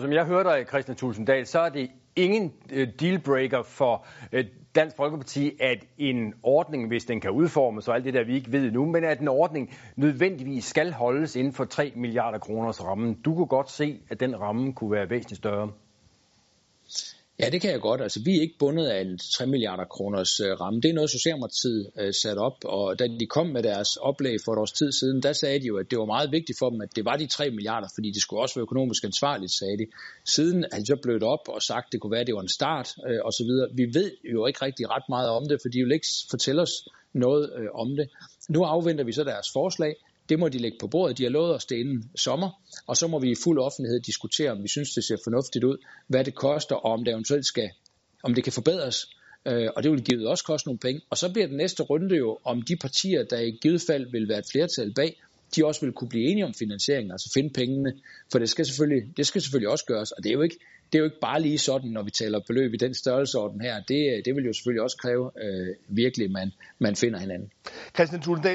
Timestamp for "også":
28.42-28.54, 50.26-50.44, 55.66-55.80, 59.68-59.84, 64.82-64.96